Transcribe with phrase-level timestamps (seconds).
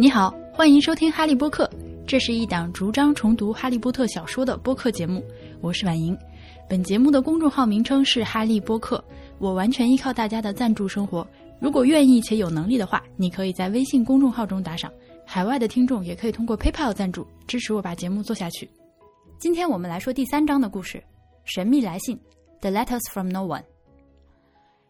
[0.00, 1.66] 你好，欢迎收听《哈利波特》，
[2.06, 5.22] 这是一档逐章重读《哈利波特》小说的播客节目。
[5.60, 6.16] 我是婉莹，
[6.66, 9.04] 本节目的公众号名称是“哈利波特”，
[9.38, 11.28] 我完全依靠大家的赞助生活。
[11.60, 14.90] 如果愿意且有能力的话，你可以在微信公众号中打赏。
[15.26, 18.66] 海外的听众也可以通过 PayPal 赞助，支持我把节目做下去。
[19.38, 20.96] 今天我们来说第三章的故事，
[21.44, 22.16] 《神秘来信》
[22.62, 23.64] （The Letters from No One）。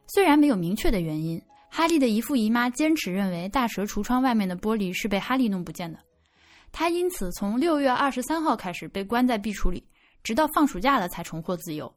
[0.06, 1.42] 虽然没有明确的原因。
[1.72, 5.98] 哈利的姨父姨妈坚持认为大蛇橱窗外面的玻璃是被哈利弄不见的，
[6.72, 9.86] 他因此从六月二十三号开始被关在壁橱里，
[10.24, 11.90] 直到放暑假了才重获自由。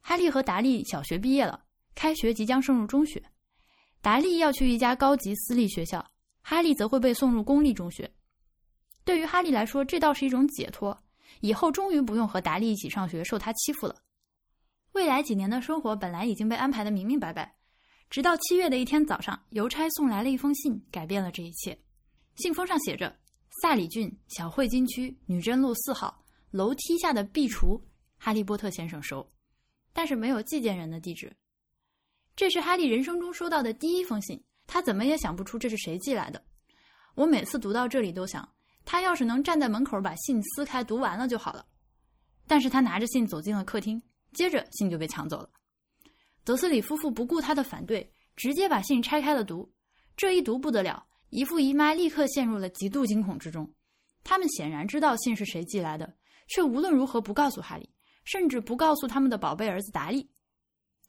[0.00, 1.58] 哈利和达利小学毕业了，
[1.94, 3.20] 开学即将升入中学，
[4.02, 6.06] 达利要去一家高级私立学校，
[6.42, 8.08] 哈利则会被送入公立中学。
[9.02, 10.96] 对于哈利来说，这倒是一种解脱，
[11.40, 13.96] 以后终于不用和达利一起上学，受他欺负了。
[14.92, 17.55] 未来几年的生活本来已经被安排的明明白白。
[18.08, 21.76] 直到七月的一天早上，邮差送来了一封信，改变了这一切。
[22.36, 23.14] 信封上写着
[23.62, 27.80] ：“萨里郡小汇金区女贞路四号楼梯下的壁橱，
[28.16, 29.28] 哈利波特先生收。”
[29.92, 31.34] 但是没有寄件人的地址。
[32.36, 36.42] 这是哈利人生中收到的第一封信，他怎么也想不出这是谁寄来的。
[37.14, 38.46] 我每次读到这里都想，
[38.84, 41.66] 他要是能站在门口把信撕开读完了就好了。
[42.46, 44.00] 但是他拿着信走进了客厅，
[44.34, 45.50] 接着信就被抢走了。
[46.46, 49.68] 德斯里夫妇不顾他的反对，直接把信拆开了读。
[50.16, 53.68] 这一读不得了，姨父姨妈立刻陷入了极度惊恐之中。
[54.22, 56.14] 他们显然知道信是谁寄来的，
[56.46, 57.90] 却无论如何不告诉哈利，
[58.22, 60.30] 甚至不告诉他们的宝贝儿子达利。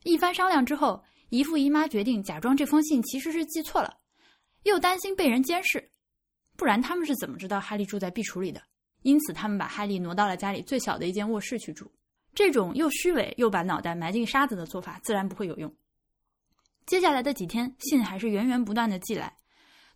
[0.06, 3.96] 一番商量之后，姨父姨妈决定假装这封信其实是寄错了，
[4.64, 5.92] 又担心被人监视，
[6.56, 8.60] 不然他们是怎么知道哈利住在壁橱里的？
[9.04, 11.92] 因此，他们把哈利挪到了家里最小的一间卧室去住。
[12.38, 15.76] 这种又虚伪又把脑袋埋进沙子的做法，自然不会有用。
[16.86, 19.36] 接下来的几天，信还是源源不断的寄来，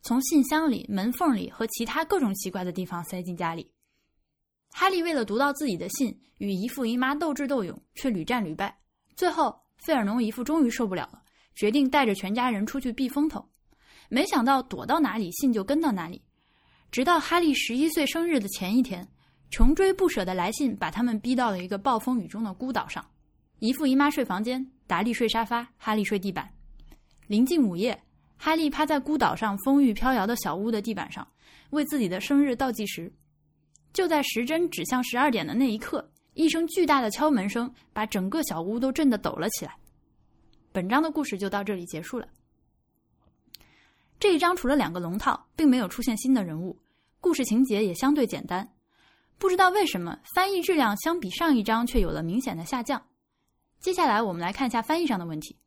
[0.01, 3.71] 从信箱里、门缝里和其他各种奇怪的地方塞进家里。
[4.71, 8.75] 哈利为了读到自己的信，与姨父姨妈斗智斗勇，却屡战屡败。
[9.15, 11.21] 最后，费尔农姨父终于受不了了，
[11.53, 13.47] 决定带着全家人出去避风头。
[14.09, 16.19] 没想到躲到哪里，信就跟到哪里，
[16.89, 19.07] 直到哈利十一岁生日的前一天。
[19.51, 23.05] 穷追不舍的来信把他们逼到了一个暴风雨中的孤岛上，
[23.59, 26.49] 姨父姨妈睡房间，达利睡沙发，哈利睡地板。
[27.27, 28.01] 临近午夜，
[28.37, 31.27] 哈利趴在孤岛上风雨飘摇的小屋的地板上，
[31.71, 33.11] 为自己的生日倒计时。
[33.91, 39.75] 就在时针指向十二点的那一刻，一声巨大的敲门声把整个小屋都震得抖了起来。
[40.71, 42.25] 本章的故事就到这里结束了。
[44.17, 46.77] 这一章除了两个龙套，并没有出现新的人物，
[47.19, 48.65] 故事情节也相对简单。
[49.41, 53.03] 不知道为什么翻译质量相比上一章却有了明显的下降。
[53.79, 55.57] 接下来我们来看一下翻译上的问题。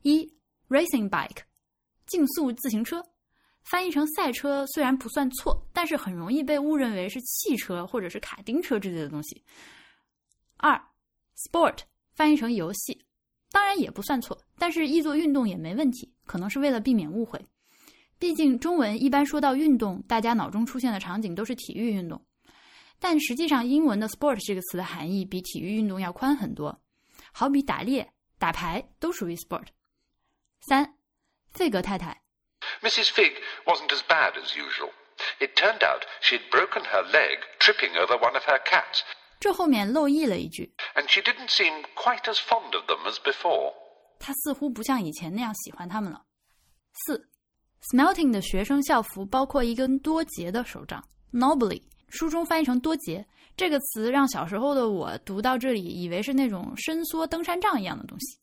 [0.00, 0.24] 一
[0.70, 1.42] ，racing bike，
[2.06, 3.04] 竞速自行车，
[3.64, 9.44] 翻译成赛车虽然不算错，但是很容易被误认为是汽车或者是卡丁车之类的东西。
[10.56, 10.82] 二
[11.36, 11.80] ，sport，
[12.14, 12.98] 翻译成游戏，
[13.52, 17.38] 当然也不算错，但是译作运动也没问题，可能是为了避免误会。
[18.18, 22.18] 毕竟中文一般说到运动，大家脑中出现的场景都是体育运动。
[23.00, 26.80] 但实际上，英文的 “sport” 这个词的含义比体育运动要宽很多。
[27.32, 29.66] 好比打猎、打牌都属于 sport。
[30.60, 30.94] 三，
[31.48, 32.22] 费格太太。
[32.82, 33.10] Mrs.
[33.10, 33.32] Fig
[33.64, 34.90] wasn't as bad as usual.
[35.38, 39.00] It turned out she'd broken her leg tripping over one of her cats.
[39.40, 40.74] 这后面漏译了一句。
[40.94, 43.72] And she didn't seem quite as fond of them as before.
[44.18, 46.22] 她似乎不像以前那样喜欢他们了。
[47.06, 47.30] 四
[47.90, 51.82] ，Smelting 的学生校服包括一根多节的手杖，Nobly。
[52.10, 53.24] 书中翻译成“多节”
[53.56, 58.38] 这个词，让小时候的我读到这里，以为是那种伸缩登山杖一样的东西。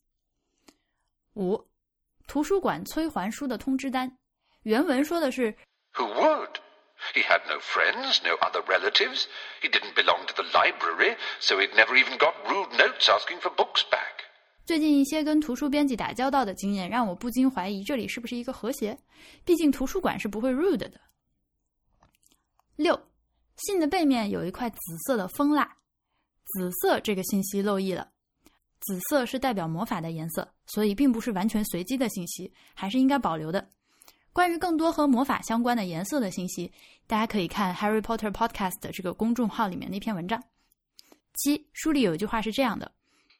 [1.35, 1.67] 五，
[2.27, 4.17] 图书馆催还书的通知单，
[4.63, 5.55] 原文说的是
[5.93, 6.55] ：“Who would?
[7.13, 9.25] He had no friends, no other relatives.
[9.61, 13.53] He didn't belong to the library, so he'd never even got rude notes asking for
[13.55, 14.25] books back.”
[14.65, 18.97] 最近一些跟图书编辑打交道的经验，让我不禁怀疑这里是不是一个和谐？
[19.45, 20.99] 毕竟图书馆是不会 rude 的。
[22.75, 23.06] 六。
[23.57, 25.77] 信的背面有一块紫色的蜂蜡，
[26.45, 28.09] 紫色这个信息漏译了。
[28.79, 33.67] 紫色是代表魔法的颜色，所以并不是完全随机的信息，还是应该保留的。
[34.31, 36.71] 关于更多和魔法相关的颜色的信息，
[37.07, 40.41] 大家可以看 Harry Potter Podcast 这个公众号里面那篇文章。
[41.33, 42.91] 七，书里有一句话是这样的：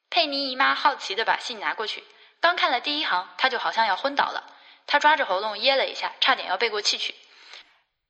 [0.10, 2.04] 佩妮姨妈好奇的把信拿过去，
[2.42, 4.44] 刚看了第一行，她就好像要昏倒了，
[4.88, 7.14] 她抓着喉咙噎了一下，差点要背过气去。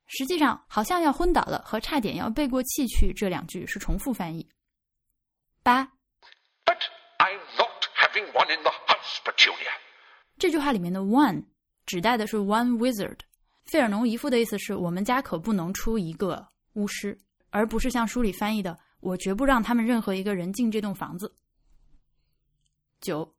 [0.08, 4.48] 实际上，好像要昏倒了和差点要背过气去这两句是重复翻译。
[5.62, 5.84] 八
[6.64, 6.78] ，But
[7.18, 9.70] I'm not having one in the house, Petunia。
[10.38, 11.44] 这句话里面的 one
[11.84, 13.18] 指代的是 one wizard，
[13.66, 17.20] 费尔农姨父的意思是我们家可不能出一个巫师，
[17.50, 21.36] 而不是像书里翻译的“我绝不让他们任何一个人进这栋房子”。
[23.02, 23.34] 九，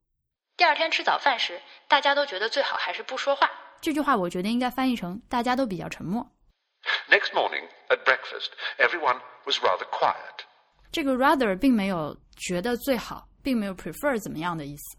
[0.56, 3.50] 第二天吃早饭时，大家都觉得最好还是不说话。
[3.80, 6.30] 这句话我觉得应该翻译成“大家都比较沉默”。
[7.08, 10.44] Next morning, at breakfast, everyone was rather quiet.
[10.92, 14.96] 这个 rather 并没有觉得最好，并没有 prefer 怎么样的意思。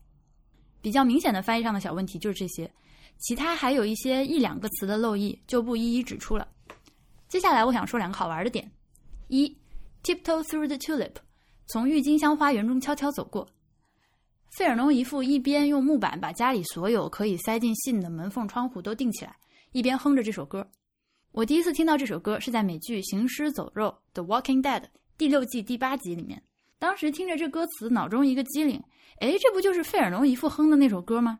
[0.81, 2.71] 比较明显的翻译上的小问题就是这些，
[3.17, 6.47] 其他还有一些一两个词的漏译就不一一指出了。
[7.27, 8.69] 接下来我想说两个好玩的点：
[9.27, 9.47] 一
[10.03, 11.13] ，tiptoe through the tulip，
[11.67, 13.47] 从郁金香花园中悄悄走过。
[14.57, 19.35] 费尔农姨父一边用木板把家里所有可以塞进信的门缝、窗户都钉起来，
[19.71, 20.67] 一边哼着这首歌。
[21.31, 24.83] 我第一次听到这首歌是在美剧《行尸走肉》（The Walking Dead）
[25.17, 26.43] 第六季第八集里面。
[26.77, 28.83] 当时听着这歌词，脑中一个机灵，
[29.19, 31.39] 哎，这不就是费尔农一副哼的那首歌吗？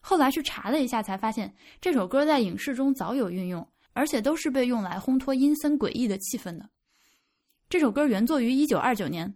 [0.00, 6.70] 后来去查了一下，才发现这首歌在影视中早有运用，而且都是被用来烘托阴森诡异的气氛的。
[7.68, 9.34] 这首歌原作于一九二九年，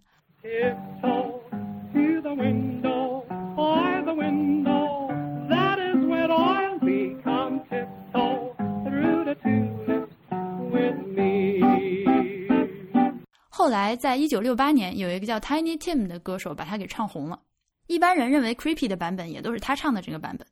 [13.71, 17.39] 后来，在一九六八年，有一个叫 Tiny Tim 的歌手把他给唱红了。
[17.87, 20.45] 一般人认为 Creepy 的版本也都是他唱的这个版本。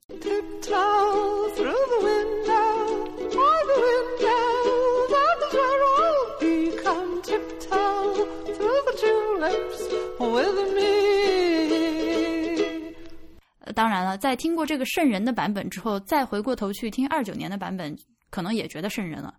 [13.75, 17.99] 当然了，在听过这个瘆人的版本之后，再回过头去听二九年的版本，
[18.31, 19.35] 可能也觉得瘆人了。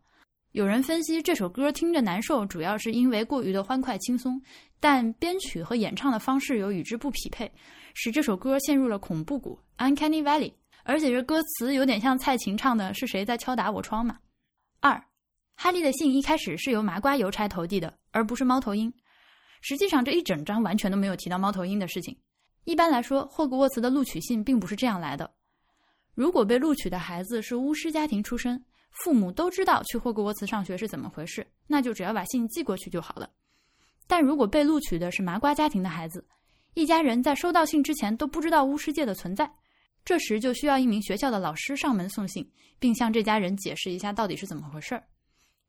[0.51, 4.42] 有人分析这首歌听着难受，主要是因为过于的欢快轻松，
[4.80, 7.51] 但编曲和演唱的方式又与之不匹配，
[7.94, 10.51] 使这首歌陷入了恐怖谷 （Uncanny Valley）。
[10.84, 14.18] 而且这歌词有点像蔡琴唱的“是谁在敲打我窗”嘛。
[14.80, 15.00] 二，
[15.56, 18.92] 哈利的信一开始是由麻瓜邮差投递的，而不是猫头鹰。
[19.62, 22.18] 实际上这一整章完全都没有提到猫头鹰的事情。
[22.63, 25.30] 一般来说，霍格沃茨的录取信并不是这样来的。
[26.16, 33.30] 如果被录取的孩子是巫师家庭出身，父母都知道去霍格沃茨上学是怎么回事，那就只要把信寄过去就好了。
[34.07, 36.25] 但如果被录取的是麻瓜家庭的孩子，
[36.74, 39.50] 一家人在收到信之前都不知道巫师界的存在，
[40.03, 42.50] 这时就需要一名学校的老师上门送信，
[42.80, 45.03] 并向这家人解释一下到底是怎么回事儿。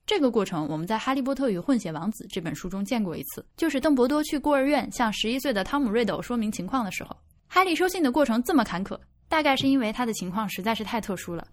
[0.07, 7.17] 这个过程我们在《哈利波特与混血王子》这本书中见过一次，就是邓伯多去孤儿院向十一岁的汤姆·瑞斗说明情况的时候，
[7.47, 11.47] 哈利收信的过程这么坎坷，大概是因为他的情况实在是太特殊了。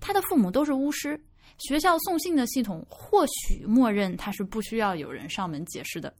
[0.00, 1.20] 他的父母都是巫师，
[1.58, 6.14] 学校送信的系统或许默认他是不需要有人上门解释的，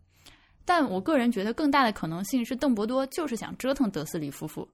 [0.65, 4.69] 但我个人觉得更大的可能性是邓伯多就是想折腾德斯里夫妇。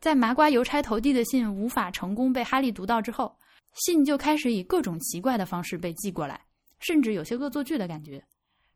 [0.00, 3.34] 在麻瓜邮差投递的信无法成功被哈利读到之后，
[3.74, 6.40] 信就开始以各种奇怪的方式被寄过来，
[6.80, 8.22] 甚至有些恶作剧的感觉。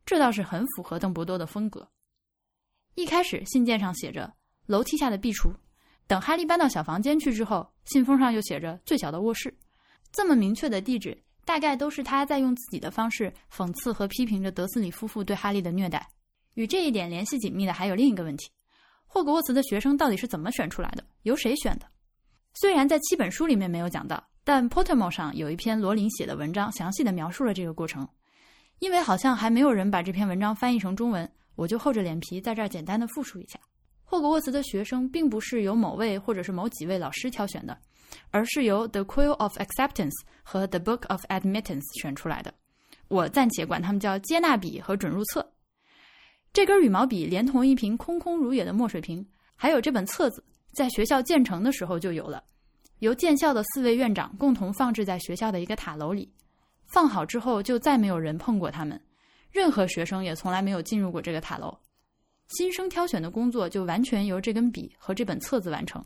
[0.07, 1.87] 这倒是很符合邓伯多的风格。
[2.95, 4.33] 一开始信件上写着
[4.67, 5.53] “楼梯下的壁橱”，
[6.11, 9.57] 等哈利搬到小房间去之后，信封上又写着“最小的卧室”。
[10.11, 16.05] 这么明确的地址，大概都是他在用自己的方式讽刺和批评着德斯里夫妇对哈利的虐待。
[16.55, 18.51] 与这一点联系紧密的还有另一个问题：
[19.07, 21.05] 霍格沃茨的学生到底是怎么选出来的？
[21.23, 21.87] 由谁选的？
[22.55, 28.09] 虽然在七本书里面没有讲到，但 Pottermore 上有一篇罗琳写的文章，详细的描述了这个过程。
[28.81, 33.61] 因为好像还没有人把这篇文章翻译成中文，我就厚着脸皮在这儿简单的复述一下。
[34.11, 37.79] 霍格沃茨的学生并不是由某位或者是某几位老师挑选的，
[38.33, 40.11] 而是由 The Quill of Acceptance
[40.43, 42.53] 和 The Book of Admittance 选出来的。
[43.07, 45.49] 我暂且管他们叫接纳笔和准入册。
[46.53, 49.25] 这根羽毛笔连同一瓶空空如也的墨水瓶，
[49.55, 52.43] 还有这本册子，在学校建成的时候就有了，
[52.99, 56.29] 由建校的四位院长共同放置在学校的一个塔楼里。
[56.89, 59.01] 放好之后，就再没有人碰过它们，
[59.53, 61.79] 任何学生也从来没有进入过这个塔楼。
[62.51, 66.05] 新生挑选的工作就完全由这根笔和这本册子完成。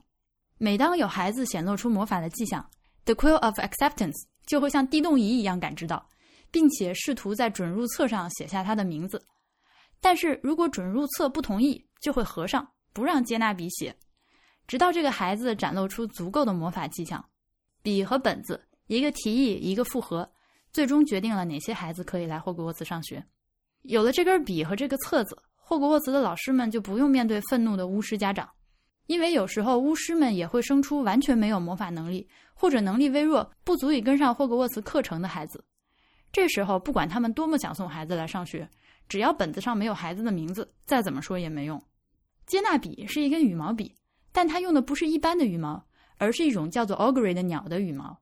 [0.58, 2.64] 每当有孩子显露出魔法的迹象
[3.04, 6.06] ，The Quill of Acceptance 就会像地动仪一样感知到，
[6.50, 9.20] 并且试图在准入册上写下他的名字。
[10.00, 13.96] 但是如果准入册不同意，就会合上，不让接纳笔写，
[14.66, 17.24] 直到这个孩子展露出足够的魔法迹象。
[17.82, 20.30] 笔和本子，一个提议，一个复合。
[20.72, 23.24] 最终决定了哪些孩子可以来霍格沃茨上学。
[23.82, 28.46] 有了这根笔和这个册子，霍格沃茨的老师们就不用面对愤怒的巫师家长，
[29.06, 35.64] 因为有时候巫师们也会生出完全没有魔法能力，或者能力微弱、不足以跟上霍格沃茨课程的孩子。
[36.30, 38.68] 这时候，不管他们多么想送孩子来上学，
[39.08, 41.82] 只要本子上没有孩子的名字，再怎么说也没用。
[42.44, 43.94] 接纳笔是一根羽毛笔，
[44.32, 45.82] 但它用的不是一般的羽毛，
[46.18, 48.20] 而是一种叫做 augury 的鸟的羽毛。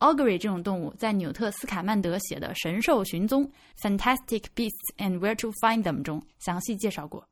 [0.00, 3.44] Augury 这种动物在纽特·斯卡曼德写的《神兽寻踪》
[3.82, 7.28] （Fantastic Beasts and Where to Find Them） 中详细介绍过。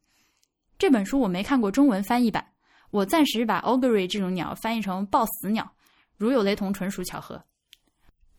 [0.77, 2.45] 这本书我没看过中文翻译版，
[2.91, 5.71] 我暂时把 Augury 这种鸟翻译成“抱死鸟”，
[6.19, 7.43] 如有雷同，纯属巧合。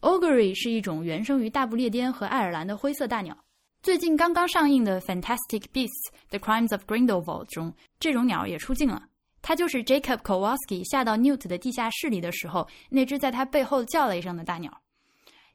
[0.01, 3.35] Augury 是一种原生于大不列颠和爱尔兰的灰色大鸟。
[3.81, 9.07] 最近刚刚上映的《Fantastic Beasts: The Crimes of Grindelwald》中，这种鸟也出镜了。
[9.47, 14.81] 它就是 Jacob Kowalski 下到 Newt 的地下室里的时候，那只在他背后叫了一声的大鸟。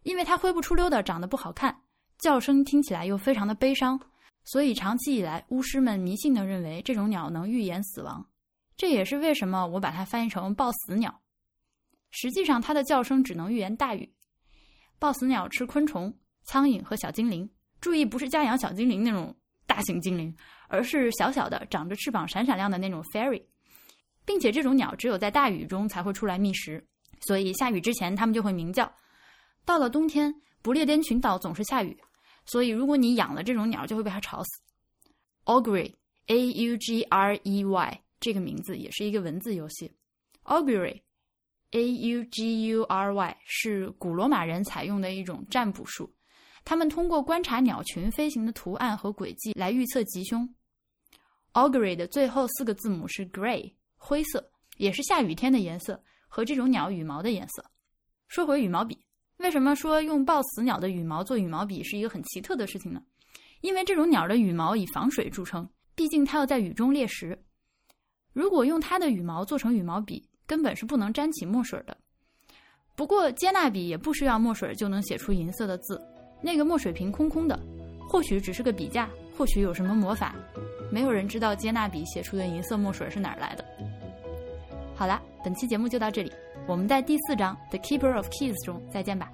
[0.02, 1.78] 因为它灰不出溜的，长得不好看，
[2.16, 4.00] 叫声听起来又非常的悲伤，
[4.44, 8.26] 所以长期以来，巫师们迷信的认为这种鸟能预言死亡。
[8.78, 11.20] 这也是为什么我把它翻译成“抱死鸟”。
[12.12, 14.11] 实际上，它的叫声只能预言大雨。
[14.99, 16.11] 抱死鸟吃昆虫、
[16.44, 17.46] 苍蝇和小精灵。
[17.78, 20.34] 注意，不是家养小精灵那种大型精灵，
[20.68, 23.42] 而是小小的、长着翅膀、闪闪亮的那种 fairy。
[24.25, 26.85] 并且这种鸟只有在大雨中才会出来觅食，
[27.21, 28.93] 所以下雨之前它们就会鸣叫。
[29.64, 31.97] 到了冬天，不列颠群岛总是下雨，
[32.47, 34.62] 所以如果你养了这种鸟，就会被它吵死。
[35.45, 39.91] Augury，A U G R E Y，这个名字也是一个文字游戏。
[40.45, 41.00] Augury。
[41.75, 46.12] A U G U R Y 是古罗马人采用的一种占卜术，
[46.67, 50.47] 他们通过观察鸟群飞行的图案和轨迹来预测吉凶。
[51.55, 53.73] Augury 的最后四个字母是 Gray，
[54.04, 54.44] 灰色，
[54.78, 57.64] 也是下雨天的颜色和这种鸟羽毛的颜色。
[58.26, 58.99] 说回羽毛笔，
[59.37, 63.00] 为什么说用抱死鸟的羽毛做羽毛笔是一个很奇特的事情呢？
[63.61, 67.40] 因为这种鸟的羽毛以防水著称，毕竟它要在雨中猎食。
[68.32, 71.97] 如果用它的羽毛做成羽毛笔，根本是不能沾起墨水的。
[72.97, 76.02] 不过接纳笔也不需要墨水就能写出银色的字，
[76.42, 77.56] 那个墨水瓶空空的，
[78.09, 80.35] 或许只是个笔架，或许有什么魔法，
[80.91, 83.65] 没有人知道接纳笔写出的银色墨水是哪儿来的。
[84.95, 86.33] 好了，本期节目就到这里，
[86.67, 89.31] 我们在第四章《The Keeper of Keys》中再见吧。